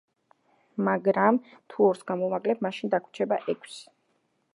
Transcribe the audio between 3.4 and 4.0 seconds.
ექვსი.